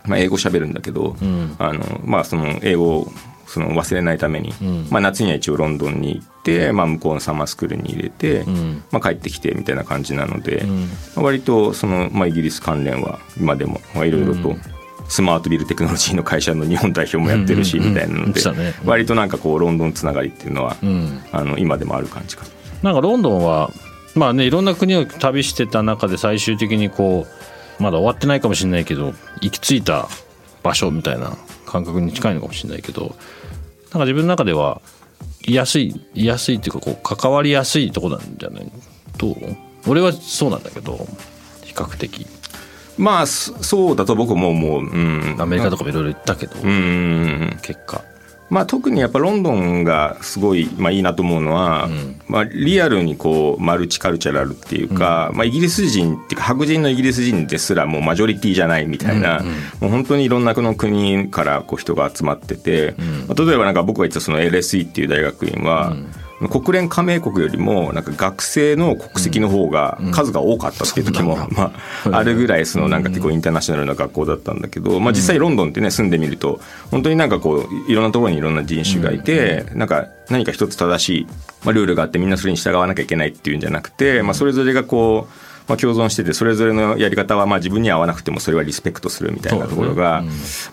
[0.05, 1.15] まあ、英語喋るんだけど、
[1.57, 3.07] あのまあ、その英語を
[3.49, 4.53] その忘れないために、
[4.91, 8.45] まあ、夏には一応ロンドンに行って、まあ、向こうのサマースクールに入れて、
[8.91, 10.65] まあ、帰ってきてみたいな感じなので、
[11.15, 14.55] まあ、割とその、まあ、イギリス関連は今でもまあいろいろと。
[15.09, 18.41] スマートビルテクノロジーの会社の日本代表もやってるし、みたいなので、
[18.85, 21.21] 割となんかこうロンドンつながりっていうのは、ん。
[21.31, 22.49] あの今でもある感じかな。
[22.81, 23.71] なんかロンドンは
[24.15, 27.25] まあねいろんな国を旅してた中で最終的にこ
[27.79, 30.07] うまだ終わってないかもしれないけど行き着いた
[30.63, 34.81] 場所みたいな感覚に近いのかもしれないけどなんか自分の中では
[35.45, 38.71] 居やすい居やすいっていうかこう関わりやすいとこなんじゃない
[39.17, 39.35] どう
[39.87, 41.07] 俺はそうなんだけど
[41.63, 42.27] 比較的
[42.99, 47.57] まあそそうだと僕ももう、うん、アメリカとかもいろいろ行ったけど、うん。
[47.61, 48.03] 結果。
[48.49, 51.87] まあ、特にやっぱロンドンがすごい、まあ、いいなと思うのは、
[52.27, 59.43] まあ、リアルにこうマルチカルチャラルっていうか、まあ、イギリス人っていうか白人のイギリス人ですらもうマジョリティじゃないみたいな、
[59.79, 62.95] もう本当にいろんなこの国からこう人が集まってて、
[63.27, 65.95] まあ、例えばなんか僕が行ったその LSE っていう大学院は、
[66.47, 71.73] 国連加盟国よりもなんか学生の国籍の方が数が多かったっていう時も、ま
[72.05, 81.27] あ、あるぐらいそのなんか結構インターナショナルな学校だったんだけど、まあ、実際ロンドンってね住んでみると本当になんかこういろんなところにいろんな人種がいて、なんか何か一つ正しい、
[81.65, 90.23] まあ、ルールがあってみんなそれに従わなきゃいけないっていうんじゃなくて、まあ、それぞれがこうまあ、共存しててそれぞれのやり方はまあ自分には合わなくてもそれはリスペクトするみたいなところが、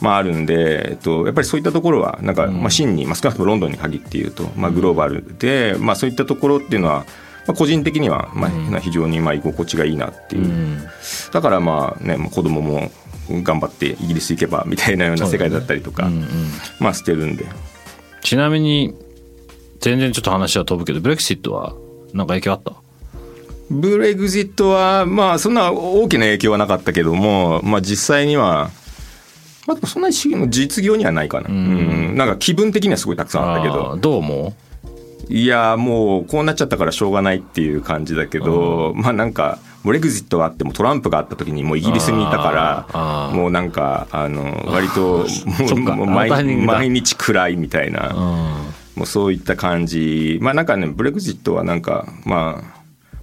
[0.00, 7.04] まあ、あるんで、えっと、やっぱりそういったところはなんかまあ真に、まあ、少なくともロンドンに限って言うと、まあ、グローバルで、まあ、そういったところっていうのは、
[7.46, 10.88] まあ、個人的にはまあ非常にまあ居心地がいいなっていう、
[11.32, 12.90] だからまあねまあ子供も
[13.30, 16.10] 頑張ってイギリス行けばみたいなような世界だったりとか、
[16.80, 17.44] まあしてるんで。
[18.22, 18.94] ちなみに
[19.80, 21.74] 全然ちょっと話は飛ぶけどブレクシットは
[22.12, 22.72] なんか影響あった？
[23.70, 28.70] ブレグジットはまあそんな大きな影響はなかったけども、まあ、実際には
[29.66, 30.14] まあ、そんなに
[30.50, 33.96] 実業にはないかな、うん、なんか気分的にはすごいたくさんあったけど。
[33.96, 34.54] どう思
[35.28, 35.32] う？
[35.32, 45.26] いやもうこうなっちゃったからしょうがないっていう感じだけど、まあなんかブレグジットがあってもトランプがあった時にもうイギリスにいたからもうなんかあの割と
[45.74, 48.14] もう毎毎日暗いみたいな
[48.94, 50.38] もうそういった感じ。
[50.40, 52.75] まあなんかねブレグジットはなんかまあ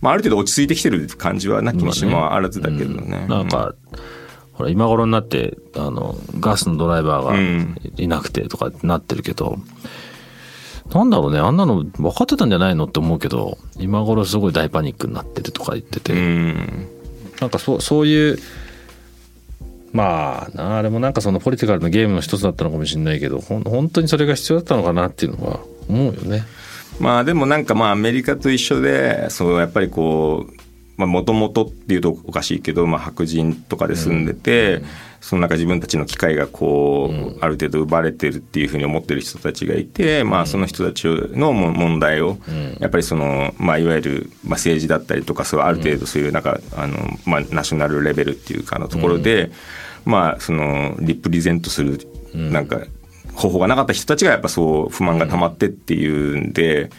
[0.03, 3.07] まあ、ある程度落ち着いてきてる感じはなきにしもあらずだけどね。
[3.07, 3.73] ねうん、なんか、
[4.51, 9.57] ほら今頃になってあのガスのドライバーがいなくてとかなってるけど、
[10.85, 16.87] うん、なんだろうねあんなの分かってたんじゃないのって思うけど今頃すごい大パニックになってるとか言ってて、うん、
[17.39, 18.37] なんかそうそういう
[19.91, 26.43] まああれもなんかそのポリティカルのゲームの一つだったのかもしれないけどほ本当にそれが必要だったのかなっていうのは思うよね。
[27.03, 30.63] まあでもなんかまあアメリカと一緒でそうやっぱりこう
[31.05, 34.85] もともとっていうとおかしいけど、まあ、白人とかで住んでて、うん、
[35.21, 42.37] その中自分たちの機会がこう、うん、ある程度奪われてるっていうふうに思ってる人たちがいて、まあ、その人たちの問題を、
[42.79, 49.51] やっぱりその、まあ、いわゆる、まあ、政治だったりとかそうある程度そういうなんかあの、まあ、ナショナルレベルっていうかのところで、
[50.05, 51.99] まあ、そのリプレゼントする
[52.35, 52.81] なんか
[53.35, 56.89] 方法がなかった人たちがやっぱそう不満がたまってっていうんで。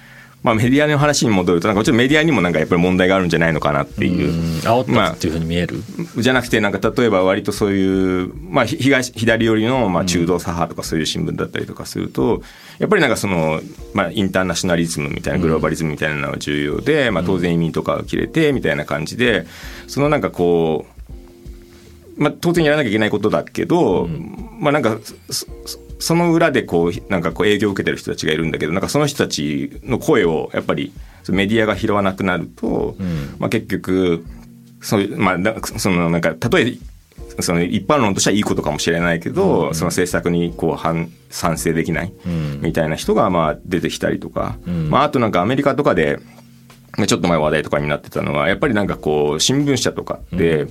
[0.44, 4.30] まあ、メディアの話に戻るとなんかちょっとメディアにもなんかやっぱり問題があるんじゃないのかなっていう。
[4.60, 12.42] 煽ったっていうふうに見える、まあ、じゃなくてなんか例えば割とそういう、まあ、東左寄りのまあ中道左派とかそういう新聞だったりとかすると
[12.78, 13.62] やっぱりなんかその、
[13.94, 19.46] まあ、インターナショナリズムみたいなグローバリズムみたいなのは重要で、まあ、当然移民とかを切れてみたいな感じで
[19.86, 20.84] そのなんかこ
[22.18, 24.08] う、まあ、当然やらなきゃいけないことだけど、
[24.58, 24.98] まあなんか
[26.04, 30.92] その裏でこうなんかこう営業を受けてる人たちがいるんだけどなんかその人たちの声をやっぱり
[31.30, 34.22] メディアが拾わなくなると、うん、まあ、結局
[34.82, 35.38] そう、まあ、
[35.78, 42.12] そのなんか例えその一般論としてはいいことかもしれないけど、うん、その政策にこう反賛成できない
[42.60, 46.18] みたいな人がまあ出てきたりとか、うん、まあ、あとなんかアメリカとかで
[47.06, 50.66] ちょっと前話題とかになってたのはやっぱりなんかこう新聞社とかって、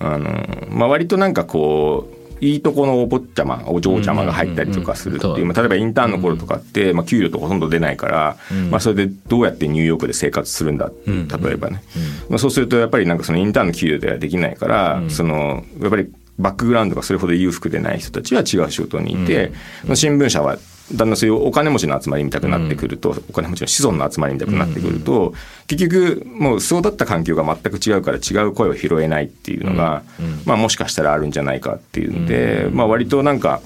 [0.00, 8.36] あのまあ、割となんかこういいとこのお坊ちゃまお嬢ちゃまが入ったりとかするっていう、まあ、例えばインターンの頃とかって、まあ、給料とかほとんど出ないから、
[8.70, 11.82] まあ、それでどうやってニューヨークで生活するんだって例えばね、
[12.28, 19.52] まあ、そうするとやっぱりなんかそのインターンの給料ではできないから、そのやっぱりバックグラウンドがそれほど裕福でない人たちは違う仕事にいて、
[19.94, 20.58] 新聞社は
[20.92, 25.34] だんだんそういうお金持ちの集まりみたくなってくると、うん、お金持ちの子孫の集まりみたくなってくると、うん、
[25.66, 33.62] 結局もうそうだった環境が全く違うから違う声を拾えないっていうのが、うん、まあもしかしたらあるんじゃないかっていうんで、まあ割となんか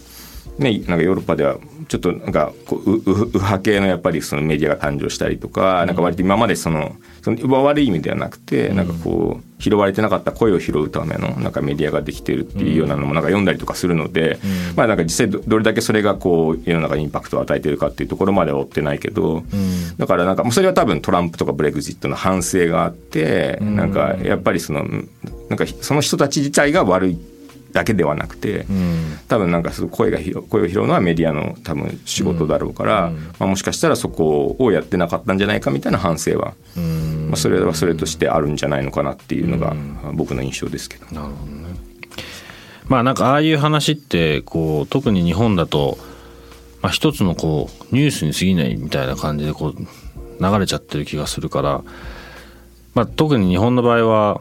[0.59, 14.39] ねなんかヨーロッパではちょっとなんかこう右派系のやっぱりそのメディアが誕生したりとか、なんか割と今までそのその悪い意味ではなくて、なんかこう拾われてなかった声を拾うためのなんかメディアができてるっていうようなのもなんか読んだりとかするので、
[14.77, 19.43] まあなんか実際どれだけそれがこう世の中にインパクトを与えてるかっていうところまでは追ってないけど、
[19.97, 24.85] だからなんかもうそれは多分トランプとかブレグジットの反省があって、なんかやっぱりその
[25.49, 27.19] なんかその人たち自体が悪い
[27.73, 39.77] だけではなくて、うん、多分なんかすご声が声を拾うのはメディアの多分仕事だろうから、うん、まあ、もしかしたらそこをやってなかったんじゃないかみたいな反省は、うん、まあ、それはそれとしてあるんじゃないのかなっていうのが
[40.15, 41.07] 僕の印象ですけど。
[41.07, 41.69] なるほどね。
[42.89, 45.99] まあなんかああいう話ってこう特に日本だと、
[46.81, 51.83] まあ、一つのこうニュースに過ぎないみたいな感じでこう流れちゃってる気がするから、
[52.95, 54.41] まあ、特に日本の場合は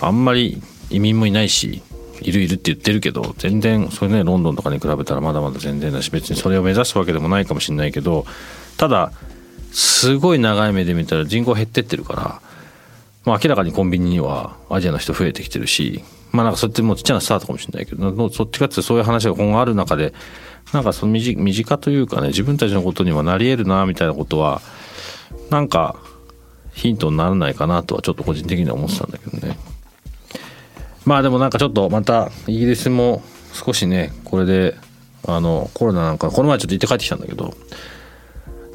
[0.00, 1.82] あんまり移民もいないし
[2.24, 8.26] いるいるって言ってるけど全然それねロンドンとかに比べたらまだまだ全然だし別にそれを目指すわけでもないかもしれないけど
[8.78, 9.12] ただ
[9.72, 12.42] すごい長い目で見たら人口減ってってるから、
[13.24, 20.14] まあ、明らかにコンビニにはアジアの人増えてきてるしまあなんかそっちもちっちゃなスタートかもしれないけどそっちかってそういう話が今後ある中で
[20.72, 24.62] なんかその身近というかね自分たちのことにはなり得るなみたいなことは
[25.50, 25.96] なんか
[26.72, 29.56] ヒントにならないかなとはちょっと個人的には思ってたんだけどね。
[31.04, 34.76] まあでもなんかちょっとまたイギリスも少しねこれで
[35.26, 37.54] あのコロナなんかこの前ちょっと行って帰ってきたんだけど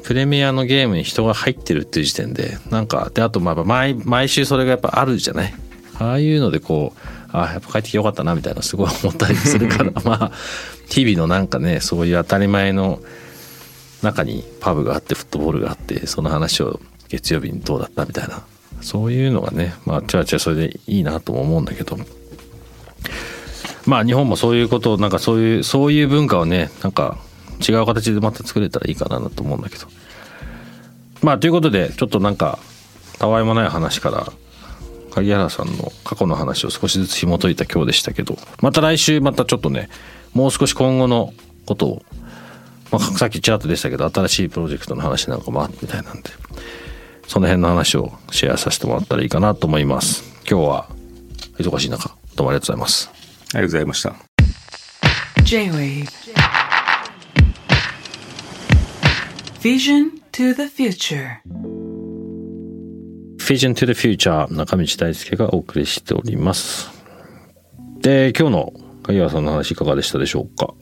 [0.02, 5.54] プレミアのゲームに人が入ってるっていう時点でなんかであとまあ毎毎週それがやっぱあるじゃない？
[5.98, 6.98] ああいうのでこう
[7.32, 10.32] あやっぱ帰ってきてよかったなみたいなすごい思ったりするから まあ
[10.88, 13.00] 日々のなんかねそういう当たり前の
[14.02, 18.42] 中にパブがあってフットボールがあってその話を月曜日にどうだったみたいな
[18.80, 21.98] そういうのがねまあちゃちゃそれでいいなとも思うんだけど
[23.86, 27.18] まあ日本もそういうことをなんかそういうそういう文化をねなんか
[27.66, 29.86] 違う形でまた作れたらいいかなと思うんだけど。
[31.22, 32.58] まあということでちょっとなんか
[33.18, 34.32] たわいもない話から
[35.10, 39.90] 鍵原さんの過去の話を少しずつ紐解いた今日でしたけどまた来週またちょっとね
[40.32, 41.34] もう少し今後の
[41.66, 42.02] ことを、
[42.90, 46.30] まあ、さっきチャートでしたけど新しいプロジェクトの話なんかもあるみたいなんで
[47.26, 50.24] その辺の話をシェアさせてもらったらいいかなと思います。
[50.50, 50.88] 今日は
[51.58, 53.19] 忙しい中どうもありがとうございます。
[53.54, 54.14] ありがとうございました。
[55.42, 56.06] J-Wave.
[59.60, 61.38] Vision to the future.
[63.38, 64.46] Vision to the Future.
[64.54, 66.88] 中道大輔がお送りしております。
[68.00, 68.72] で今日の
[69.02, 70.72] 鍵原さんの話いかがでしたでしょうか？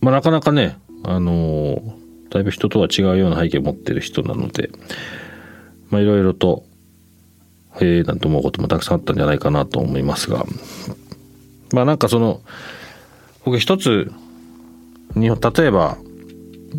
[0.00, 4.70] まあなかなかねあのーだいぶ人とは違うような背景を持ってる人なので
[5.88, 6.64] まあいろいろと
[7.80, 10.44] へえなんて思うこともたくさんあったんじゃないかなと思いますが
[11.74, 12.40] まあなんかその
[13.44, 14.12] 僕一つ
[15.14, 15.98] 日本例えば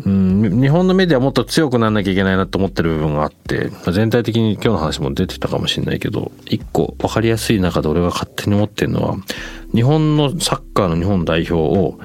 [0.04, 9.16] うん、日本のメディアはもっと強くならなきゃいけないなと思ってる部分があってま全体的に今日の話も出てたかもしれないけど一個分かりやすい中で俺が勝手に思ってるのは
[9.74, 11.98] 日本のサッカーの日本代表を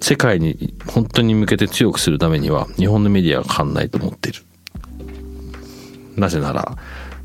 [0.00, 4.42] 世界に本当に向けて強くするためには日本のメディアが変わんないと思ってる。
[6.16, 6.76] なぜなら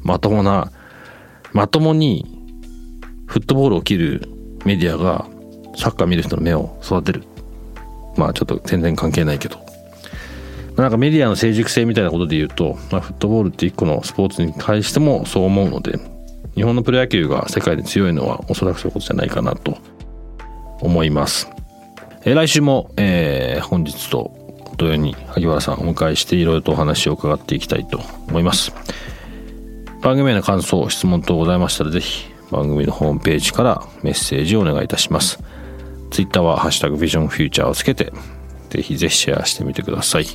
[0.01, 0.72] まともな
[1.53, 2.26] まともに
[3.28, 4.30] フットボールを切る
[4.66, 5.26] メディアが
[5.76, 7.24] サッカー見る人の目を育てる。
[8.18, 9.57] まあちょっと全然関係ないけど。
[10.76, 15.99] なんかメディアの成熟性みたいなことで言うと、まあ、フットボールって一個のスポーツに対してもそう思うので
[16.55, 19.78] 日本のプロ野球が世界で強いのはおそらくそういうことじゃないかなと
[20.80, 21.49] 思います。
[22.24, 24.32] えー来週も、えー本日と
[24.78, 27.99] 同様に萩原さんをお迎えしていろいろとお話を伺っていきたいと
[28.30, 28.74] 思います。
[30.01, 35.39] 番組への感想質問等ございましたらぜひ番組のホームページからメッセージをお願いいたします。
[36.11, 38.11] ツイッターは「ハッシュタグビジョンフューチャー」をつけて
[38.69, 40.25] ぜひぜひシェアしてみてください。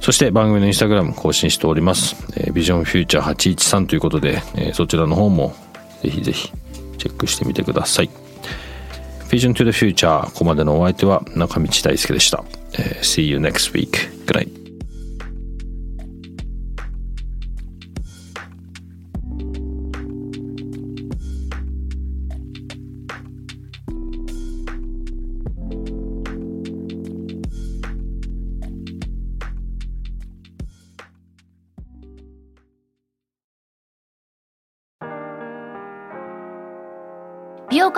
[0.00, 2.16] そして番組のインスタグラム更新しております。
[2.36, 5.54] えービジョンフューチャー813ということで、えーそちらの方も
[6.02, 6.50] ぜひぜひ
[6.98, 8.10] チェックしてみてください。
[9.28, 12.44] Vision to the Future ここまでのお相手は中道大輔でした。
[12.74, 13.90] えー See you next week.
[14.26, 14.59] Good night.